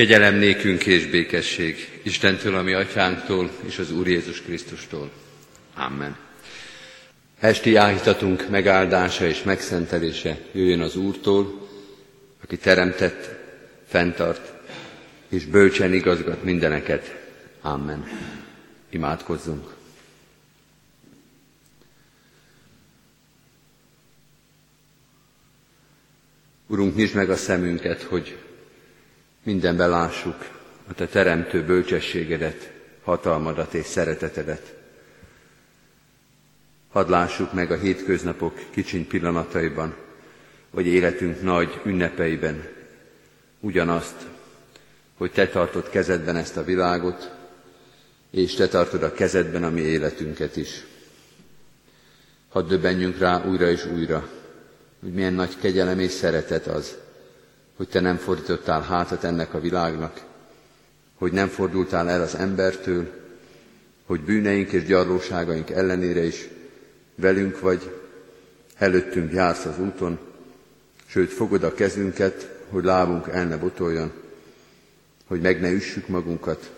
[0.00, 5.10] Kegyelem nékünk és békesség Istentől, ami atyánktól és az Úr Jézus Krisztustól.
[5.74, 6.16] Amen.
[7.38, 11.68] Esti áhítatunk megáldása és megszentelése jöjjön az Úrtól,
[12.42, 13.28] aki teremtett,
[13.86, 14.52] fenntart
[15.28, 17.16] és bölcsen igazgat mindeneket.
[17.60, 18.08] Amen.
[18.90, 19.74] Imádkozzunk.
[26.66, 28.38] Urunk, nyisd meg a szemünket, hogy
[29.50, 30.50] mindenben lássuk
[30.88, 32.72] a Te teremtő bölcsességedet,
[33.02, 34.74] hatalmadat és szeretetedet.
[36.90, 39.94] Hadd lássuk meg a hétköznapok kicsiny pillanataiban,
[40.70, 42.68] vagy életünk nagy ünnepeiben
[43.60, 44.26] ugyanazt,
[45.16, 47.30] hogy Te tartod kezedben ezt a világot,
[48.30, 50.84] és Te tartod a kezedben a mi életünket is.
[52.48, 54.28] Hadd döbbenjünk rá újra és újra,
[55.00, 56.96] hogy milyen nagy kegyelem és szeretet az,
[57.80, 60.24] hogy te nem fordítottál hátat ennek a világnak,
[61.14, 63.10] hogy nem fordultál el az embertől,
[64.06, 66.48] hogy bűneink és gyarlóságaink ellenére is
[67.14, 68.00] velünk vagy,
[68.76, 70.18] előttünk jársz az úton,
[71.06, 74.12] sőt fogod a kezünket, hogy lábunk el ne botoljon,
[75.26, 76.70] hogy meg ne üssük magunkat,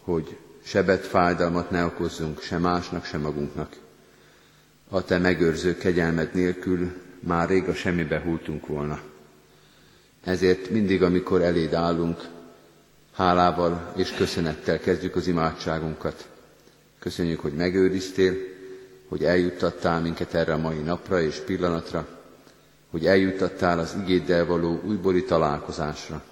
[0.00, 3.76] hogy sebet, fájdalmat ne okozzunk se másnak, se magunknak.
[4.88, 9.14] A te megőrző kegyelmed nélkül már rég a semmibe húltunk volna.
[10.26, 12.20] Ezért mindig, amikor eléd állunk,
[13.12, 16.28] hálával és köszönettel kezdjük az imádságunkat.
[16.98, 18.34] Köszönjük, hogy megőriztél,
[19.08, 22.08] hogy eljuttattál minket erre a mai napra és pillanatra,
[22.90, 26.24] hogy eljuttattál az igéddel való újbóli találkozásra.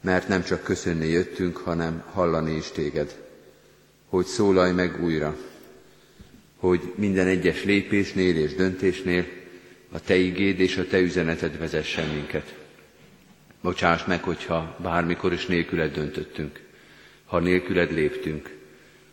[0.00, 3.16] Mert nem csak köszönni jöttünk, hanem hallani is téged.
[4.08, 5.36] Hogy szólalj meg újra,
[6.56, 9.24] hogy minden egyes lépésnél és döntésnél
[9.92, 12.64] a Te igéd és a Te üzeneted vezessen minket.
[13.66, 16.60] Bocsáss meg, hogyha bármikor is nélküled döntöttünk,
[17.24, 18.56] ha nélküled léptünk,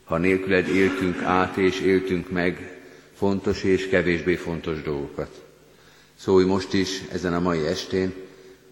[0.03, 2.81] ha nélküled éltünk át és éltünk meg
[3.13, 5.45] fontos és kevésbé fontos dolgokat.
[6.15, 8.13] Szólj most is ezen a mai estén,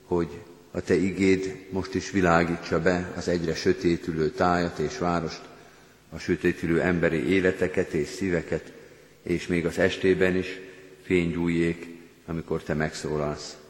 [0.03, 0.27] hogy
[0.71, 5.41] a Te igéd most is világítsa be az egyre sötétülő tájat és várost,
[6.09, 8.71] a sötétülő emberi életeket és szíveket,
[9.23, 10.59] és még az estében is
[11.03, 11.87] fénygyújjék,
[12.25, 13.60] amikor Te megszólalsz.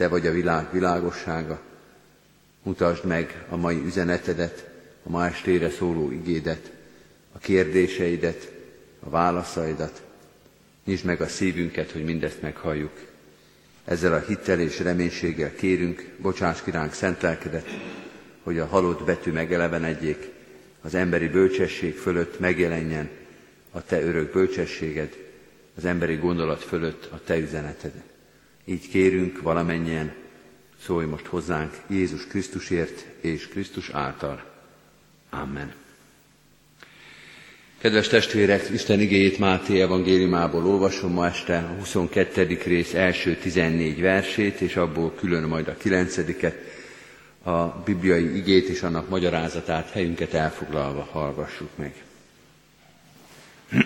[0.00, 1.60] Te vagy a világ világossága.
[2.62, 4.70] Mutasd meg a mai üzenetedet,
[5.02, 6.70] a ma estére szóló igédet,
[7.32, 8.52] a kérdéseidet,
[9.00, 10.02] a válaszaidat.
[10.84, 12.92] Nyisd meg a szívünket, hogy mindezt meghalljuk.
[13.84, 17.68] Ezzel a hittel és reménységgel kérünk, bocsáss kiránk szent lelkedet,
[18.42, 20.30] hogy a halott betű megelevenedjék,
[20.80, 23.08] az emberi bölcsesség fölött megjelenjen
[23.70, 25.16] a te örök bölcsességed,
[25.76, 27.92] az emberi gondolat fölött a te üzeneted.
[28.70, 30.12] Így kérünk valamennyien,
[30.82, 34.44] szólj most hozzánk Jézus Krisztusért és Krisztus által.
[35.30, 35.72] Amen.
[37.78, 42.58] Kedves testvérek, Isten igéjét Máté evangéliumából olvasom ma este a 22.
[42.64, 46.16] rész első 14 versét, és abból külön majd a 9
[47.42, 51.94] a bibliai igét és annak magyarázatát helyünket elfoglalva hallgassuk meg.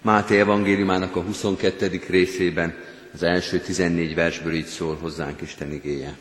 [0.00, 2.00] Máté evangéliumának a 22.
[2.08, 6.16] részében az első 14 versből így szól hozzánk Isten igéje.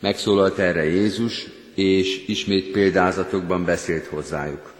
[0.00, 4.72] Megszólalt erre Jézus, és ismét példázatokban beszélt hozzájuk.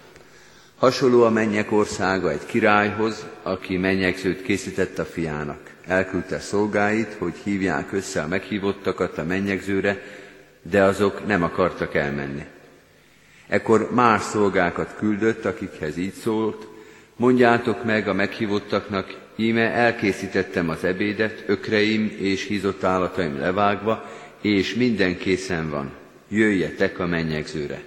[0.76, 5.70] Hasonló a mennyek országa egy királyhoz, aki mennyegzőt készített a fiának.
[5.86, 10.02] Elküldte szolgáit, hogy hívják össze a meghívottakat a mennyegzőre,
[10.62, 12.44] de azok nem akartak elmenni.
[13.48, 16.66] Ekkor más szolgákat küldött, akikhez így szólt,
[17.16, 24.10] mondjátok meg a meghívottaknak, íme elkészítettem az ebédet, ökreim és hízott állataim levágva,
[24.40, 25.92] és minden készen van,
[26.28, 27.80] jöjjetek a mennyegzőre.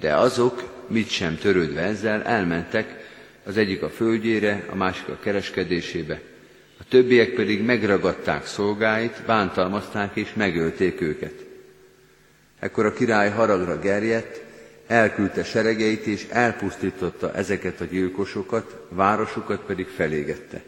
[0.00, 3.10] De azok, mit sem törődve ezzel, elmentek,
[3.44, 6.20] az egyik a földjére, a másik a kereskedésébe.
[6.78, 11.34] A többiek pedig megragadták szolgáit, bántalmazták és megölték őket.
[12.58, 14.51] Ekkor a király haragra gerjedt,
[14.86, 20.62] elküldte seregeit és elpusztította ezeket a gyilkosokat, városukat pedig felégette.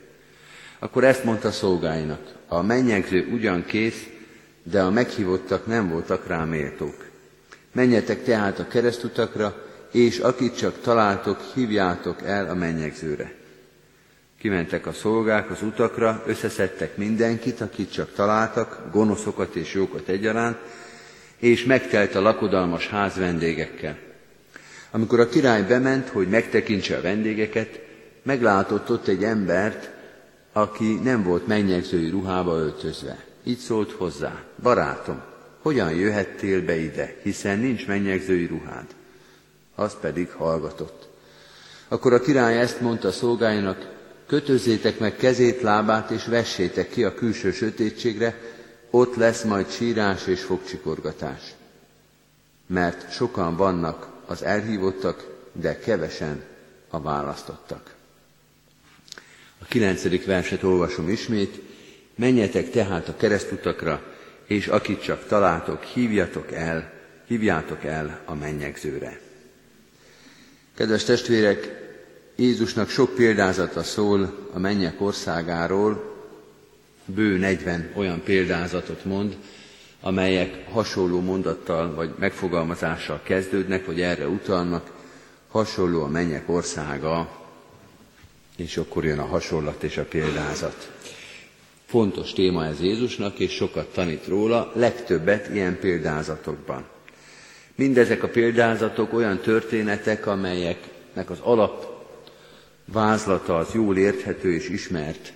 [0.78, 4.06] Akkor ezt mondta szolgáinak, a mennyegző ugyan kész,
[4.62, 7.04] de a meghívottak nem voltak rá méltók.
[7.72, 13.32] Menjetek tehát a keresztutakra, és akit csak találtok, hívjátok el a mennyegzőre.
[14.38, 20.56] Kimentek a szolgák az utakra, összeszedtek mindenkit, akit csak találtak, gonoszokat és jókat egyaránt,
[21.36, 23.98] és megtelt a lakodalmas ház vendégekkel.
[24.90, 27.80] Amikor a király bement, hogy megtekintse a vendégeket,
[28.22, 29.90] meglátott ott egy embert,
[30.52, 33.24] aki nem volt mennyegzői ruhába öltözve.
[33.44, 35.22] Így szólt hozzá, barátom,
[35.62, 38.86] hogyan jöhettél be ide, hiszen nincs mennyegzői ruhád?
[39.74, 41.08] Az pedig hallgatott.
[41.88, 43.92] Akkor a király ezt mondta szolgáinak,
[44.26, 48.40] kötözzétek meg kezét, lábát, és vessétek ki a külső sötétségre,
[48.94, 51.54] ott lesz majd sírás és fogcsikorgatás.
[52.66, 56.44] Mert sokan vannak az elhívottak, de kevesen
[56.88, 57.94] a választottak.
[59.58, 61.62] A kilencedik verset olvasom ismét.
[62.14, 64.02] Menjetek tehát a keresztutakra,
[64.44, 66.92] és akit csak találtok, hívjatok el,
[67.26, 69.20] hívjátok el a mennyegzőre.
[70.74, 71.82] Kedves testvérek,
[72.36, 76.13] Jézusnak sok példázata szól a mennyek országáról,
[77.04, 79.36] bő 40 olyan példázatot mond,
[80.00, 84.90] amelyek hasonló mondattal vagy megfogalmazással kezdődnek, vagy erre utalnak,
[85.48, 87.42] hasonló a mennyek országa,
[88.56, 90.92] és akkor jön a hasonlat és a példázat.
[91.86, 96.84] Fontos téma ez Jézusnak, és sokat tanít róla, legtöbbet ilyen példázatokban.
[97.74, 101.86] Mindezek a példázatok olyan történetek, amelyeknek az alap
[102.84, 105.32] vázlata az jól érthető és ismert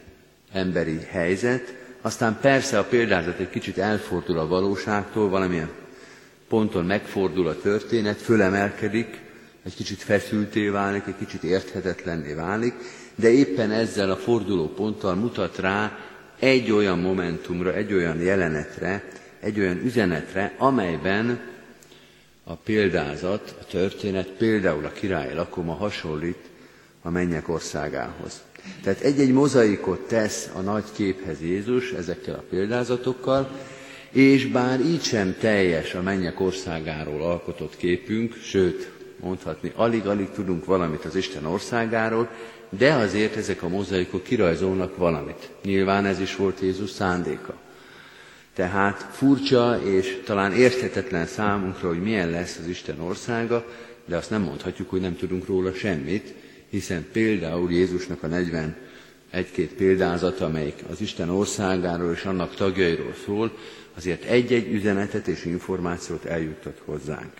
[0.52, 5.70] emberi helyzet, aztán persze a példázat egy kicsit elfordul a valóságtól, valamilyen
[6.48, 9.20] ponton megfordul a történet, fölemelkedik,
[9.64, 12.74] egy kicsit feszülté válik, egy kicsit érthetetlenné válik,
[13.14, 15.98] de éppen ezzel a forduló ponttal mutat rá
[16.38, 19.04] egy olyan momentumra, egy olyan jelenetre,
[19.40, 21.40] egy olyan üzenetre, amelyben
[22.44, 26.48] a példázat, a történet, például a király lakoma hasonlít
[27.02, 28.42] a mennyek országához.
[28.82, 33.50] Tehát egy-egy mozaikot tesz a nagy képhez Jézus ezekkel a példázatokkal,
[34.10, 41.04] és bár így sem teljes a mennyek országáról alkotott képünk, sőt, mondhatni, alig-alig tudunk valamit
[41.04, 42.30] az Isten országáról,
[42.68, 45.50] de azért ezek a mozaikok kirajzolnak valamit.
[45.64, 47.54] Nyilván ez is volt Jézus szándéka.
[48.54, 53.66] Tehát furcsa és talán érthetetlen számunkra, hogy milyen lesz az Isten országa,
[54.04, 56.34] de azt nem mondhatjuk, hogy nem tudunk róla semmit,
[56.70, 58.76] hiszen például Jézusnak a 40
[59.30, 63.56] egy-két példázata, amelyik az Isten országáról és annak tagjairól szól,
[63.96, 67.32] azért egy-egy üzenetet és információt eljuttat hozzánk.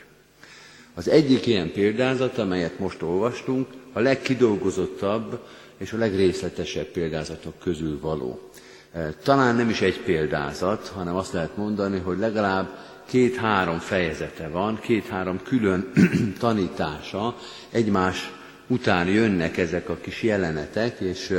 [0.95, 5.41] Az egyik ilyen példázat, amelyet most olvastunk, a legkidolgozottabb
[5.77, 8.51] és a legrészletesebb példázatok közül való.
[8.93, 12.69] E, talán nem is egy példázat, hanem azt lehet mondani, hogy legalább
[13.07, 15.93] két-három fejezete van, két-három külön
[16.39, 17.37] tanítása,
[17.71, 18.33] egymás
[18.69, 21.35] után jönnek ezek a kis jelenetek, és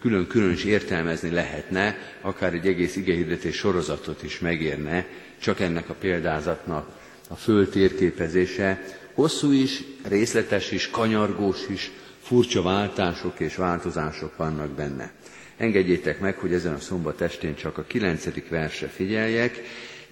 [0.00, 5.06] külön-külön is értelmezni lehetne, akár egy egész igehirdetés sorozatot is megérne,
[5.40, 6.88] csak ennek a példázatnak
[7.28, 8.82] a föld térképezése
[9.14, 11.90] hosszú is, részletes is, kanyargós is,
[12.22, 15.12] furcsa váltások és változások vannak benne.
[15.56, 19.62] Engedjétek meg, hogy ezen a szombat estén csak a kilencedik verse figyeljek,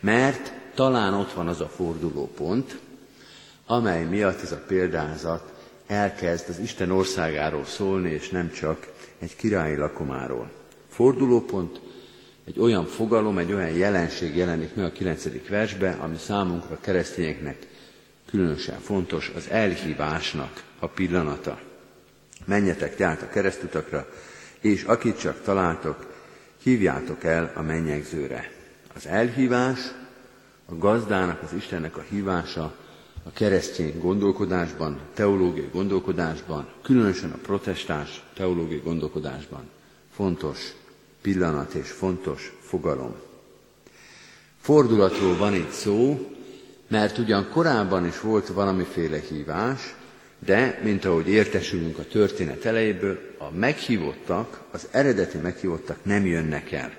[0.01, 2.79] mert talán ott van az a fordulópont,
[3.67, 5.54] amely miatt ez a példázat
[5.87, 10.51] elkezd az Isten országáról szólni, és nem csak egy királyi lakomáról.
[10.89, 11.81] Fordulópont
[12.45, 15.49] egy olyan fogalom, egy olyan jelenség jelenik meg a 9.
[15.49, 17.67] versbe, ami számunkra keresztényeknek
[18.27, 21.61] különösen fontos, az elhívásnak a pillanata.
[22.45, 24.09] Menjetek tehát a keresztutakra,
[24.61, 26.15] és akit csak találtok,
[26.63, 28.51] hívjátok el a mennyegzőre.
[28.95, 29.79] Az elhívás,
[30.67, 32.75] a gazdának, az Istennek a hívása
[33.27, 39.69] a keresztény gondolkodásban, teológiai gondolkodásban, különösen a protestáns teológiai gondolkodásban
[40.15, 40.59] fontos
[41.23, 43.15] pillanat és fontos fogalom.
[44.61, 46.31] Fordulatról van itt szó,
[46.89, 49.95] mert ugyan korábban is volt valamiféle hívás,
[50.39, 56.93] de, mint ahogy értesülünk a történet elejéből, a meghívottak, az eredeti meghívottak nem jönnek el.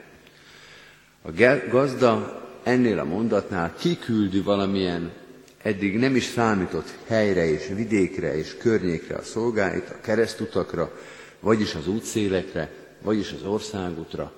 [1.22, 1.32] A
[1.70, 5.12] gazda ennél a mondatnál kiküldi valamilyen
[5.66, 11.00] eddig nem is számított helyre és vidékre és környékre a szolgáit, a keresztutakra,
[11.40, 14.34] vagyis az útszélekre, vagyis az országútra,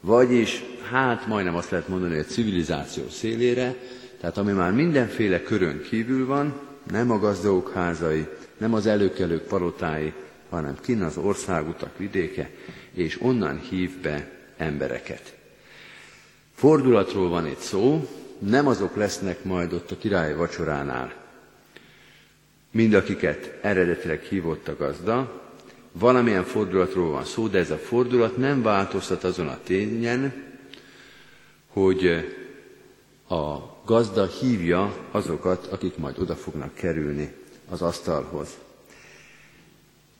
[0.00, 3.74] vagyis, hát majdnem azt lehet mondani, hogy a civilizáció szélére,
[4.20, 6.60] tehát ami már mindenféle körön kívül van,
[6.90, 8.26] nem a gazdagok házai,
[8.58, 10.12] nem az előkelők palotái,
[10.48, 12.50] hanem kin az országutak vidéke,
[12.92, 15.34] és onnan hív be embereket.
[16.54, 18.08] Fordulatról van itt szó,
[18.40, 21.14] nem azok lesznek majd ott a királyi vacsoránál,
[22.70, 25.42] mind akiket eredetileg hívott a gazda,
[25.92, 30.32] valamilyen fordulatról van szó, de ez a fordulat nem változtat azon a tényen,
[31.66, 32.06] hogy
[33.28, 37.32] a gazda hívja azokat, akik majd oda fognak kerülni
[37.68, 38.48] az asztalhoz.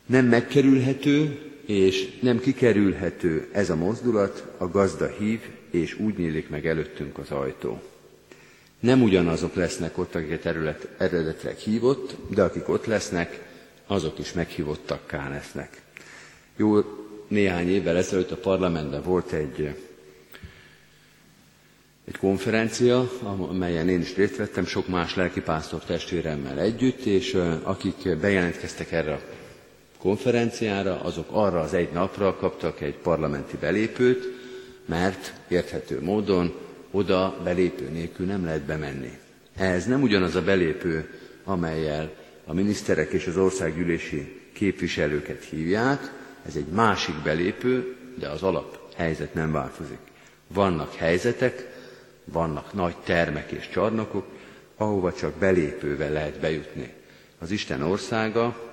[0.06, 6.66] Nem megkerülhető és nem kikerülhető ez a mozdulat, a gazda hív, és úgy nyílik meg
[6.66, 7.82] előttünk az ajtó.
[8.80, 13.48] Nem ugyanazok lesznek ott, akiket terület eredetileg hívott, de akik ott lesznek,
[13.86, 15.82] azok is meghívottakká lesznek.
[16.56, 16.80] Jó
[17.28, 19.74] néhány évvel ezelőtt a parlamentben volt egy,
[22.04, 28.92] egy konferencia, amelyen én is részt vettem, sok más lelkipásztor testvéremmel együtt, és akik bejelentkeztek
[28.92, 29.20] erre a
[29.98, 34.24] konferenciára, azok arra az egy napra kaptak egy parlamenti belépőt,
[34.84, 39.18] mert érthető módon oda belépő nélkül nem lehet bemenni.
[39.56, 41.10] Ez nem ugyanaz a belépő,
[41.44, 42.12] amelyel
[42.44, 46.12] a miniszterek és az országgyűlési képviselőket hívják,
[46.46, 49.98] ez egy másik belépő, de az alap helyzet nem változik.
[50.46, 51.68] Vannak helyzetek,
[52.24, 54.26] vannak nagy termek és csarnokok,
[54.76, 56.92] ahova csak belépővel lehet bejutni.
[57.38, 58.70] Az Isten országa,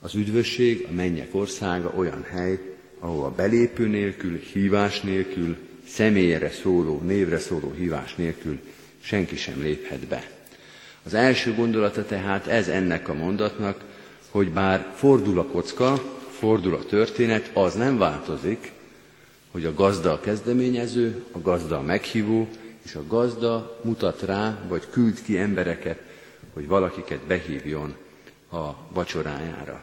[0.00, 2.58] az üdvösség, a mennyek országa olyan hely,
[2.98, 5.56] ahova belépő nélkül, hívás nélkül,
[5.94, 8.58] személyre szóló, névre szóló hívás nélkül
[9.00, 10.30] senki sem léphet be.
[11.02, 13.80] Az első gondolata tehát ez ennek a mondatnak,
[14.30, 18.72] hogy bár fordul a kocka, fordul a történet, az nem változik,
[19.50, 22.48] hogy a gazda a kezdeményező, a gazda a meghívó,
[22.82, 25.98] és a gazda mutat rá, vagy küld ki embereket,
[26.52, 27.94] hogy valakiket behívjon
[28.52, 29.82] a vacsorájára.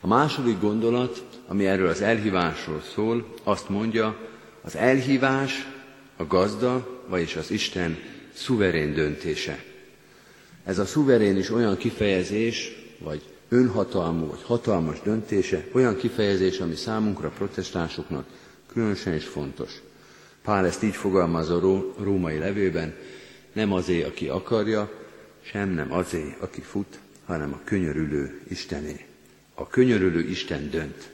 [0.00, 4.16] A második gondolat, ami erről az elhívásról szól, azt mondja,
[4.62, 5.66] az elhívás
[6.16, 7.98] a gazda, vagyis az Isten
[8.32, 9.64] szuverén döntése.
[10.64, 17.28] Ez a szuverén is olyan kifejezés, vagy önhatalmú, vagy hatalmas döntése, olyan kifejezés, ami számunkra,
[17.28, 18.26] protestánsoknak
[18.66, 19.82] különösen is fontos.
[20.42, 22.94] Pál ezt így fogalmazza a római levőben,
[23.52, 24.90] nem azé, aki akarja,
[25.40, 29.06] sem nem azé, aki fut, hanem a könyörülő Istené.
[29.54, 31.10] A könyörülő Isten dönt.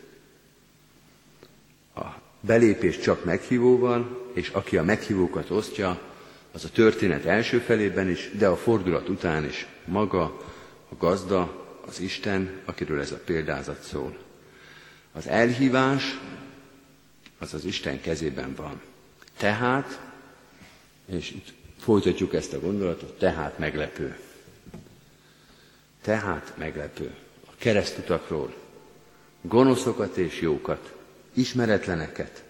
[2.40, 6.00] Belépés csak meghívóval, és aki a meghívókat osztja,
[6.52, 10.22] az a történet első felében is, de a fordulat után is maga,
[10.88, 14.16] a gazda, az Isten, akiről ez a példázat szól.
[15.12, 16.18] Az elhívás
[17.38, 18.80] az az Isten kezében van.
[19.36, 20.00] Tehát,
[21.06, 24.18] és itt folytatjuk ezt a gondolatot, tehát meglepő.
[26.02, 27.14] Tehát meglepő.
[27.46, 28.54] A keresztutakról
[29.40, 30.97] gonoszokat és jókat,
[31.38, 32.44] ismeretleneket,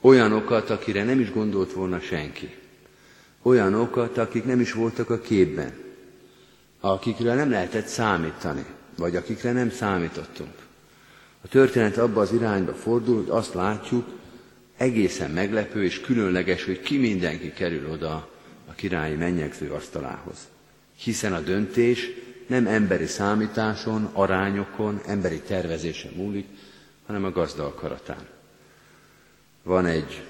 [0.00, 2.54] olyanokat, akire nem is gondolt volna senki,
[3.42, 5.72] olyanokat, akik nem is voltak a képben,
[6.80, 8.64] akikre nem lehetett számítani,
[8.96, 10.54] vagy akikre nem számítottunk.
[11.42, 14.06] A történet abba az irányba fordul, hogy azt látjuk,
[14.76, 18.28] egészen meglepő és különleges, hogy ki mindenki kerül oda
[18.66, 20.36] a királyi mennyegző asztalához.
[20.96, 22.10] Hiszen a döntés
[22.46, 26.46] nem emberi számításon, arányokon, emberi tervezésen múlik,
[27.06, 28.26] hanem a gazda akaratán.
[29.62, 30.22] Van egy,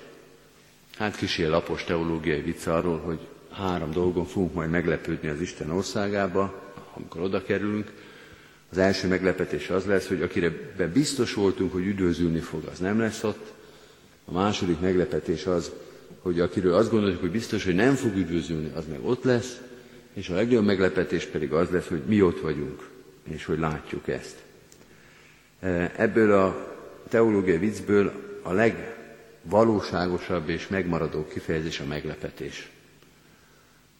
[0.98, 3.18] hát kisé lapos teológiai vicc arról, hogy
[3.50, 6.62] három dolgon fogunk majd meglepődni az Isten országába,
[6.94, 7.92] amikor oda kerülünk.
[8.70, 10.52] Az első meglepetés az lesz, hogy akire
[10.92, 13.52] biztos voltunk, hogy üdvözülni fog, az nem lesz ott.
[14.24, 15.72] A második meglepetés az,
[16.22, 19.60] hogy akiről azt gondoljuk, hogy biztos, hogy nem fog üdvözülni, az meg ott lesz,
[20.12, 22.88] és a legnagyobb meglepetés pedig az lesz, hogy mi ott vagyunk,
[23.28, 24.42] és hogy látjuk ezt.
[25.96, 26.74] Ebből a
[27.08, 32.70] teológiai viccből a legvalóságosabb és megmaradó kifejezés a meglepetés.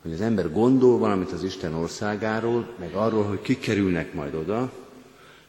[0.03, 4.73] Hogy az ember gondol valamit az Isten országáról, meg arról, hogy kik kerülnek majd oda,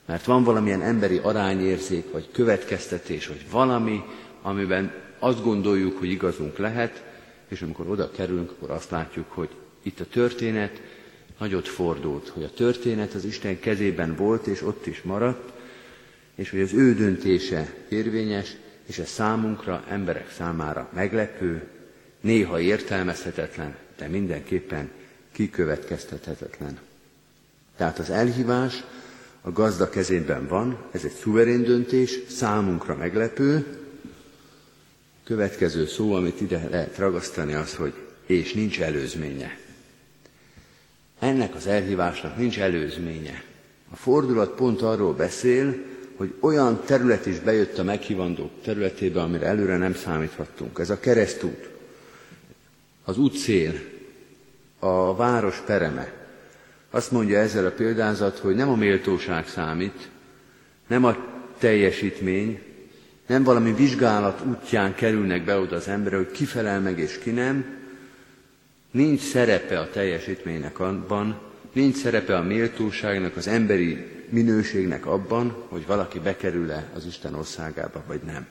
[0.06, 4.04] mert van valamilyen emberi arányérzék, vagy következtetés, vagy valami,
[4.42, 7.04] amiben azt gondoljuk, hogy igazunk lehet,
[7.48, 9.50] és amikor oda kerülünk, akkor azt látjuk, hogy
[9.84, 10.82] itt a történet
[11.40, 15.55] nagyot fordult, hogy a történet az Isten kezében volt, és ott is maradt,
[16.36, 21.68] és hogy az ő döntése érvényes, és ez számunkra, emberek számára meglepő,
[22.22, 24.90] néha értelmezhetetlen, de mindenképpen
[25.32, 26.80] kikövetkeztethetetlen.
[27.78, 28.84] Tehát az elhívás
[29.42, 33.66] a gazda kezében van, ez egy szuverén döntés, számunkra meglepő.
[35.24, 37.94] Következő szó, amit ide lehet ragasztani, az, hogy
[38.26, 39.58] és nincs előzménye.
[41.20, 43.44] Ennek az elhívásnak nincs előzménye.
[43.92, 45.76] A fordulat pont arról beszél,
[46.16, 50.80] hogy olyan terület is bejött a meghívandók területébe, amire előre nem számíthattunk.
[50.80, 51.70] Ez a keresztút
[53.04, 53.74] az útszél,
[54.80, 56.12] a város pereme.
[56.90, 60.10] Azt mondja ezzel a példázat, hogy nem a méltóság számít,
[60.88, 61.18] nem a
[61.58, 62.60] teljesítmény,
[63.28, 67.32] nem valami vizsgálat útján kerülnek be oda az emberek, hogy ki felel meg és ki
[67.32, 67.66] nem.
[68.92, 71.40] Nincs szerepe a teljesítménynek abban,
[71.74, 78.22] nincs szerepe a méltóságnak, az emberi minőségnek abban, hogy valaki bekerül-e az Isten országába, vagy
[78.22, 78.48] nem.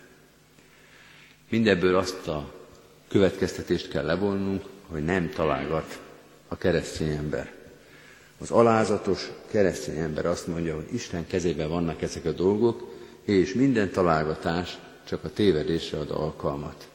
[1.48, 2.52] Mindebből azt a
[3.08, 6.00] következtetést kell levonnunk, hogy nem találgat
[6.48, 7.52] a keresztény ember.
[8.38, 13.90] Az alázatos keresztény ember azt mondja, hogy Isten kezében vannak ezek a dolgok, és minden
[13.90, 14.78] találgatás
[15.08, 16.88] csak a tévedésre ad alkalmat.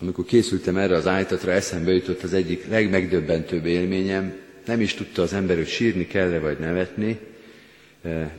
[0.00, 4.45] Amikor készültem erre az állítatra, eszembe jutott az egyik legmegdöbbentőbb élményem.
[4.66, 7.18] Nem is tudta az ember, hogy sírni kell-e vagy nevetni.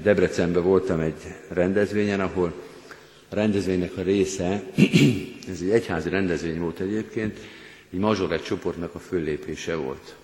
[0.03, 2.53] Debrecenben voltam egy rendezvényen, ahol
[3.29, 4.63] a rendezvénynek a része,
[5.51, 7.37] ez egy egyházi rendezvény volt egyébként,
[7.93, 10.15] egy mazsorett csoportnak a föllépése volt.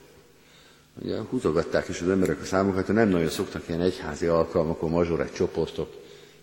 [1.01, 5.33] Ugye húzogatták is az emberek a számokat, hogy nem nagyon szoktak ilyen egyházi alkalmakon mazsorett
[5.33, 5.93] csoportok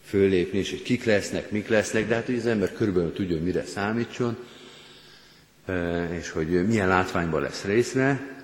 [0.05, 3.65] föllépni, és hogy kik lesznek, mik lesznek, de hát hogy az ember körülbelül tudja, mire
[3.65, 4.37] számítson,
[6.19, 8.40] és hogy milyen látványban lesz részve,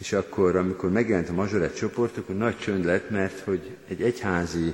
[0.00, 4.72] és akkor, amikor megjelent a mazsorett csoport, akkor nagy csönd lett, mert hogy egy egyházi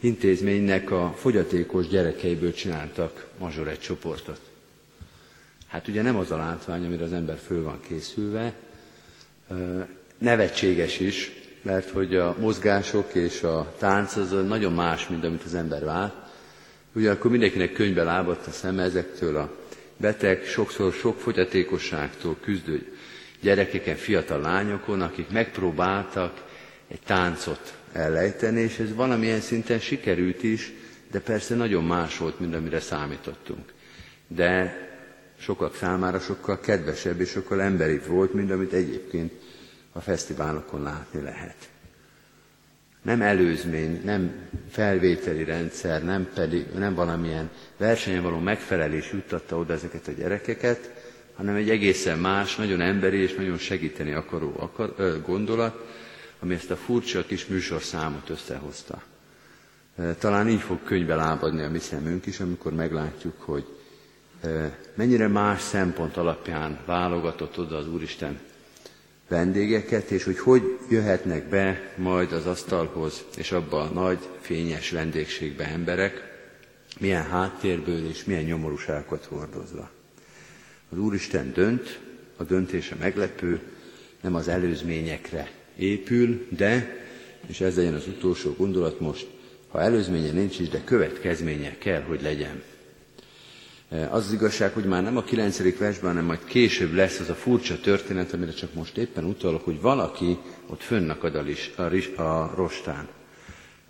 [0.00, 4.40] intézménynek a fogyatékos gyerekeiből csináltak mazsorett csoportot.
[5.66, 8.52] Hát ugye nem az a látvány, amire az ember föl van készülve,
[10.18, 15.54] nevetséges is, mert hogy a mozgások és a tánc az nagyon más, mint amit az
[15.54, 16.14] ember vált.
[16.92, 19.50] Ugyanakkor mindenkinek könyvbe lábadt a szeme ezektől a
[19.96, 22.95] beteg, sokszor sok fogyatékosságtól küzdő
[23.46, 26.44] gyerekeken, fiatal lányokon, akik megpróbáltak
[26.88, 30.72] egy táncot ellejteni, és ez valamilyen szinten sikerült is,
[31.10, 33.72] de persze nagyon más volt, mint amire számítottunk.
[34.28, 34.76] De
[35.38, 39.32] sokak számára sokkal kedvesebb és sokkal emberibb volt, mint amit egyébként
[39.92, 41.56] a fesztiválokon látni lehet.
[43.02, 44.32] Nem előzmény, nem
[44.70, 50.95] felvételi rendszer, nem pedig nem valamilyen versenyen való megfelelés juttatta oda ezeket a gyerekeket,
[51.36, 55.86] hanem egy egészen más, nagyon emberi és nagyon segíteni akaró akar, ö, gondolat,
[56.40, 59.02] ami ezt a furcsa kis műsorszámot összehozta.
[60.18, 63.64] Talán így fog könyvbe lábadni a mi szemünk is, amikor meglátjuk, hogy
[64.94, 68.38] mennyire más szempont alapján válogatott oda az Úristen
[69.28, 75.66] vendégeket, és hogy hogy jöhetnek be majd az asztalhoz, és abba a nagy, fényes vendégségbe
[75.66, 76.34] emberek,
[77.00, 79.90] milyen háttérből és milyen nyomorúságot hordozva.
[80.90, 82.00] Az Úristen dönt,
[82.36, 83.60] a döntése meglepő,
[84.20, 87.04] nem az előzményekre épül, de,
[87.46, 89.26] és ez legyen az utolsó gondolat most,
[89.68, 92.62] ha előzménye nincs is, de következménye kell, hogy legyen.
[93.88, 97.28] Eh, az az igazság, hogy már nem a kilencedik versben, hanem majd később lesz az
[97.28, 101.86] a furcsa történet, amire csak most éppen utalok, hogy valaki ott fönnakad a, lis, a,
[101.86, 103.08] ris, a rostán.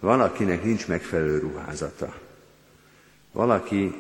[0.01, 2.15] Valakinek nincs megfelelő ruházata.
[3.33, 3.95] Valaki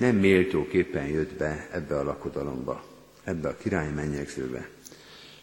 [0.00, 2.84] nem méltóképpen jött be ebbe a lakodalomba,
[3.24, 4.68] ebbe a király mennyegzőbe.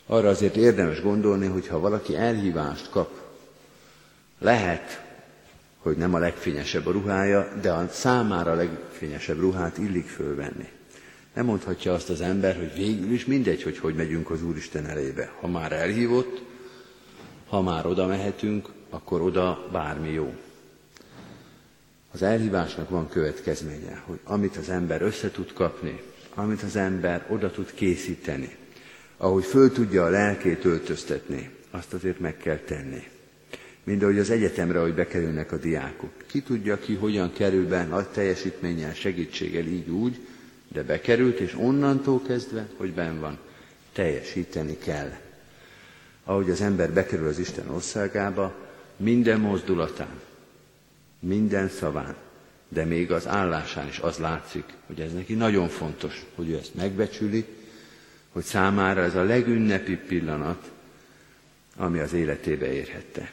[0.06, 3.22] Arra azért érdemes gondolni, hogy ha valaki elhívást kap,
[4.40, 5.06] lehet,
[5.78, 10.70] hogy nem a legfényesebb a ruhája, de a számára a legfényesebb ruhát illik fölvenni.
[11.34, 15.32] Nem mondhatja azt az ember, hogy végül is mindegy, hogy hogy megyünk az Úristen elébe.
[15.40, 16.42] Ha már elhívott,
[17.48, 20.34] ha már oda mehetünk, akkor oda bármi jó.
[22.12, 26.02] Az elhívásnak van következménye, hogy amit az ember össze tud kapni,
[26.34, 28.56] amit az ember oda tud készíteni,
[29.18, 33.04] ahogy föl tudja a lelkét öltöztetni, azt azért meg kell tenni.
[33.84, 36.12] Mind ahogy az egyetemre, hogy bekerülnek a diákok.
[36.26, 40.20] Ki tudja ki, hogyan kerül be nagy teljesítménnyel, segítséggel, így úgy,
[40.68, 43.38] de bekerült, és onnantól kezdve, hogy ben van,
[43.94, 45.12] teljesíteni kell.
[46.24, 48.56] Ahogy az ember bekerül az Isten országába,
[48.98, 50.22] minden mozdulatán,
[51.20, 52.16] minden szaván,
[52.70, 56.76] de még az állásán is az látszik, hogy ez neki nagyon fontos, hogy ő ezt
[56.76, 57.46] megbecsüli,
[58.32, 60.72] hogy számára ez a legünnepi pillanat,
[61.76, 63.32] ami az életébe érhette.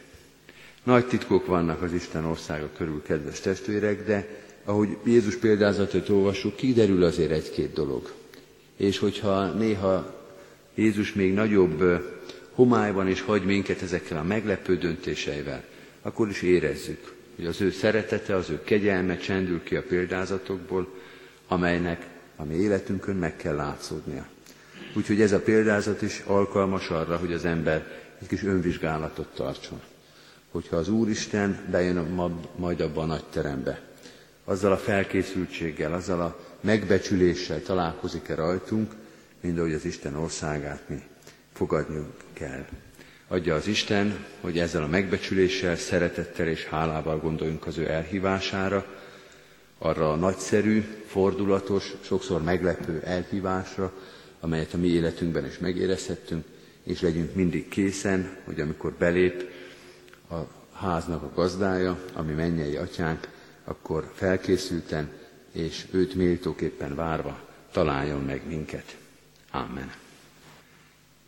[0.82, 4.28] Nagy titkok vannak az Isten országa körül, kedves testvérek, de
[4.64, 8.12] ahogy Jézus példázatot olvassuk, kiderül azért egy-két dolog.
[8.76, 10.22] És hogyha néha
[10.74, 11.82] Jézus még nagyobb
[12.50, 15.64] homályban is hagy minket ezekkel a meglepő döntéseivel,
[16.02, 20.88] akkor is érezzük, hogy az ő szeretete, az ő kegyelme csendül ki a példázatokból,
[21.48, 24.26] amelynek a mi életünkön meg kell látszódnia.
[24.96, 27.86] Úgyhogy ez a példázat is alkalmas arra, hogy az ember
[28.20, 29.80] egy kis önvizsgálatot tartson.
[30.50, 31.96] Hogyha az Úristen bejön
[32.56, 33.80] majd abba a nagy terembe,
[34.44, 38.92] azzal a felkészültséggel, azzal a megbecsüléssel találkozik-e rajtunk,
[39.40, 41.02] mint ahogy az Isten országát mi
[41.52, 42.64] fogadnunk kell.
[43.28, 48.87] Adja az Isten, hogy ezzel a megbecsüléssel, szeretettel és hálával gondoljunk az ő elhívására,
[49.78, 53.92] arra a nagyszerű, fordulatos, sokszor meglepő elhívásra,
[54.40, 56.44] amelyet a mi életünkben is megérezhettünk,
[56.82, 59.50] és legyünk mindig készen, hogy amikor belép
[60.30, 60.37] a
[60.72, 63.28] háznak a gazdája, ami mennyei atyánk,
[63.64, 65.10] akkor felkészülten
[65.52, 67.40] és őt méltóképpen várva
[67.72, 68.96] találjon meg minket.
[69.50, 70.03] Amen.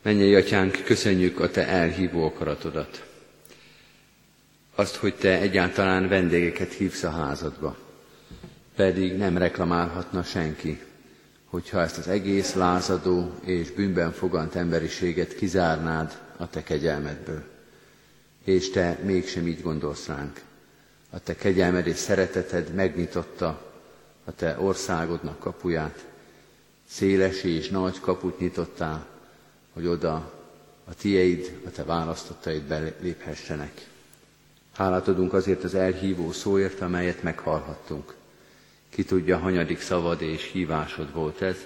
[0.07, 3.07] Mennyei atyánk, köszönjük a te elhívó akaratodat.
[4.75, 7.77] Azt, hogy te egyáltalán vendégeket hívsz a házadba.
[8.77, 10.81] Pedig nem reklamálhatna senki,
[11.45, 17.43] hogyha ezt az egész lázadó és bűnben fogant emberiséget kizárnád a te kegyelmedből.
[18.45, 20.41] És te mégsem így gondolsz ránk.
[21.11, 23.73] A te kegyelmed és szereteted megnyitotta
[24.25, 26.05] a te országodnak kapuját,
[26.89, 29.15] széles és nagy kaput nyitottál,
[29.77, 30.33] hogy oda
[30.85, 33.87] a tieid, a te választottaid beléphessenek.
[34.73, 38.15] Hálát adunk azért az elhívó szóért, amelyet meghallhattunk.
[38.89, 41.57] Ki tudja, hanyadik szavad és hívásod volt ez,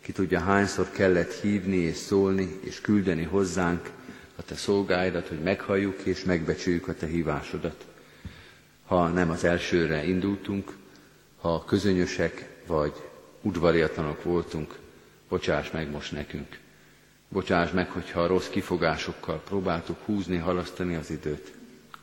[0.00, 3.90] ki tudja, hányszor kellett hívni és szólni és küldeni hozzánk
[4.36, 7.86] a te szolgáidat, hogy meghalljuk és megbecsüljük a te hívásodat.
[8.86, 10.72] Ha nem az elsőre indultunk,
[11.40, 12.92] ha közönösek vagy
[13.42, 14.78] udvariatlanok voltunk,
[15.28, 16.60] bocsáss meg most nekünk.
[17.32, 21.52] Bocsáss meg, hogyha a rossz kifogásokkal próbáltuk húzni, halasztani az időt.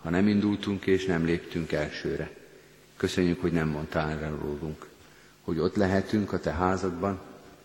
[0.01, 2.31] Ha nem indultunk és nem léptünk elsőre.
[2.97, 4.87] Köszönjük, hogy nem mondtál erre rólunk.
[5.43, 7.19] Hogy ott lehetünk a te házadban,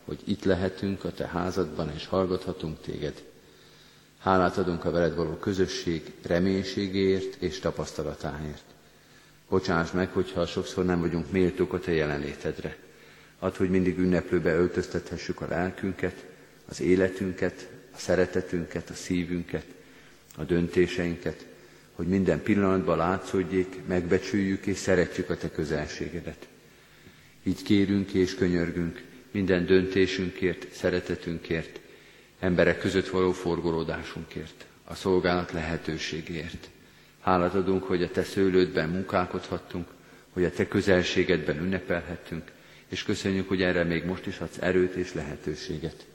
[0.05, 3.22] hogy itt lehetünk a te házadban, és hallgathatunk téged.
[4.18, 8.64] Hálát adunk a veled való közösség reménységéért és tapasztalatáért.
[9.48, 12.77] Bocsáss meg, hogyha sokszor nem vagyunk méltók a te jelenlétedre.
[13.38, 16.33] Add, hogy mindig ünneplőbe öltöztethessük a lelkünket,
[16.68, 19.64] az életünket, a szeretetünket, a szívünket,
[20.37, 21.46] a döntéseinket,
[21.92, 26.48] hogy minden pillanatban látszódjék, megbecsüljük és szeretjük a Te közelségedet.
[27.42, 31.81] Így kérünk és könyörgünk minden döntésünkért, szeretetünkért,
[32.40, 36.68] emberek között való forgolódásunkért, a szolgálat lehetőségért.
[37.20, 39.88] Hálát adunk, hogy a Te szőlődben munkálkodhattunk,
[40.31, 42.50] hogy a Te közelségedben ünnepelhettünk,
[42.88, 46.07] és köszönjük, hogy erre még most is adsz erőt és lehetőséget.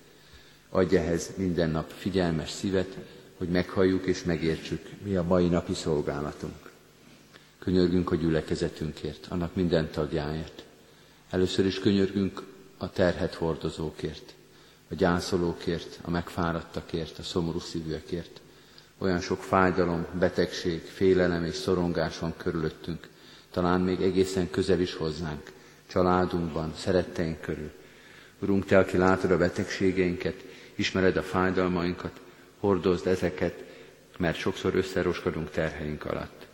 [0.69, 2.97] Adj ehhez minden nap figyelmes szívet,
[3.37, 6.71] hogy meghalljuk és megértsük, mi a mai napi szolgálatunk.
[7.59, 10.63] Könyörgünk a gyülekezetünkért, annak minden tagjáért.
[11.29, 12.43] Először is könyörgünk
[12.77, 14.33] a terhet hordozókért,
[14.89, 18.41] a gyászolókért, a megfáradtakért, a szomorú szívűekért.
[18.97, 23.07] Olyan sok fájdalom, betegség, félelem és szorongás van körülöttünk,
[23.51, 25.51] talán még egészen közel is hozzánk,
[25.87, 27.71] családunkban, szeretteink körül.
[28.39, 30.43] Urunk, Te, aki látod a betegségeinket,
[30.79, 32.19] ismered a fájdalmainkat,
[32.59, 33.63] hordozd ezeket,
[34.17, 36.47] mert sokszor összeroskadunk terheink alatt.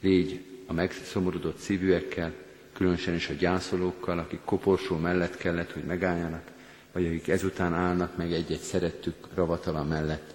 [0.00, 2.32] Légy a megszomorodott szívűekkel,
[2.72, 6.42] különösen is a gyászolókkal, akik koporsó mellett kellett, hogy megálljanak,
[6.92, 10.34] vagy akik ezután állnak meg egy-egy szerettük ravatala mellett.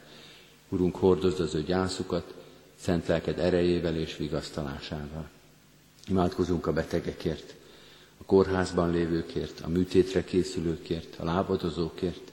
[0.69, 2.33] Urunk, hordozd az ő gyászukat,
[2.75, 5.29] szent lelked erejével és vigasztalásával.
[6.07, 7.53] Imádkozunk a betegekért,
[8.17, 12.32] a kórházban lévőkért, a műtétre készülőkért, a lábadozókért,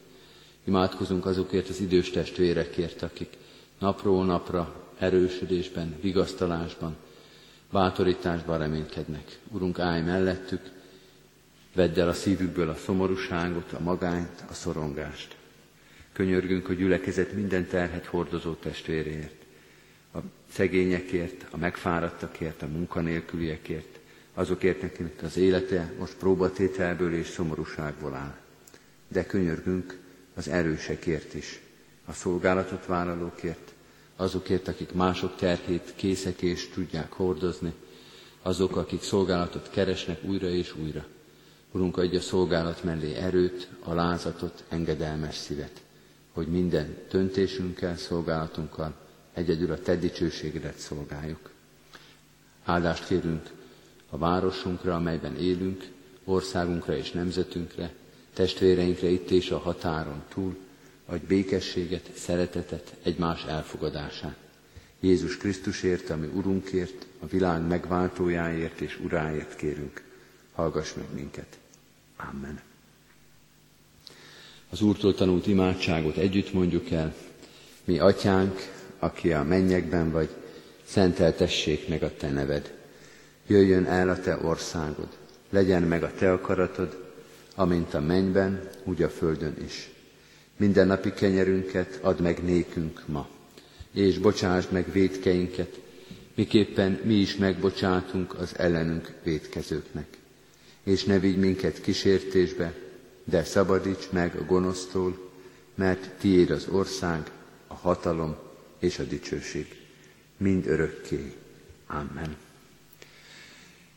[0.64, 3.36] Imádkozunk azokért az idős testvérekért, akik
[3.78, 6.96] napról napra erősödésben, vigasztalásban,
[7.70, 9.38] bátorításban reménykednek.
[9.52, 10.70] Urunk, állj mellettük,
[11.74, 15.36] vedd el a szívükből a szomorúságot, a magányt, a szorongást.
[16.12, 19.44] Könyörgünk a gyülekezet minden terhet hordozó testvéréért,
[20.14, 20.18] a
[20.52, 23.98] szegényekért, a megfáradtakért, a munkanélküliekért,
[24.34, 28.36] azokért, akinek az élete most próbatételből és szomorúságból áll.
[29.08, 29.98] De könyörgünk
[30.34, 31.60] az erősekért is,
[32.04, 33.72] a szolgálatot vállalókért,
[34.16, 37.72] azokért, akik mások terhét készek és tudják hordozni,
[38.42, 41.06] azok, akik szolgálatot keresnek újra és újra.
[41.72, 45.82] Urunk, adja a szolgálat mellé erőt, a lázatot, engedelmes szívet,
[46.32, 48.94] hogy minden döntésünkkel, szolgálatunkkal
[49.34, 51.50] egyedül a Te dicsőségedet szolgáljuk.
[52.64, 53.50] Áldást kérünk
[54.10, 55.88] a városunkra, amelyben élünk,
[56.24, 57.92] országunkra és nemzetünkre,
[58.34, 60.56] testvéreinkre itt és a határon túl,
[61.06, 64.36] adj békességet, szeretetet, egymás elfogadását.
[65.00, 70.02] Jézus Krisztusért, ami Urunkért, a világ megváltójáért és Uráért kérünk.
[70.54, 71.58] Hallgass meg minket.
[72.16, 72.60] Amen.
[74.70, 77.14] Az Úrtól tanult imádságot együtt mondjuk el.
[77.84, 78.58] Mi atyánk,
[78.98, 80.28] aki a mennyekben vagy,
[80.84, 82.74] szenteltessék meg a te neved.
[83.46, 85.08] Jöjjön el a te országod,
[85.50, 87.09] legyen meg a te akaratod,
[87.60, 89.90] amint a mennyben, úgy a földön is.
[90.56, 93.28] Minden napi kenyerünket add meg nékünk ma,
[93.92, 95.80] és bocsásd meg védkeinket,
[96.34, 100.06] miképpen mi is megbocsátunk az ellenünk védkezőknek.
[100.82, 102.74] És ne vigy minket kísértésbe,
[103.24, 105.30] de szabadíts meg a gonosztól,
[105.74, 107.30] mert tiéd az ország,
[107.66, 108.36] a hatalom
[108.78, 109.76] és a dicsőség.
[110.36, 111.32] Mind örökké.
[111.86, 112.36] Amen.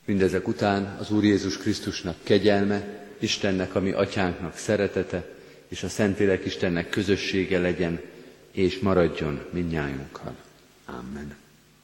[0.05, 5.25] Mindezek után az Úr Jézus Krisztusnak kegyelme, Istennek, ami atyánknak szeretete,
[5.67, 7.99] és a Szentlélek Istennek közössége legyen,
[8.51, 10.35] és maradjon mindnyájunkkal.
[10.85, 11.42] Amen.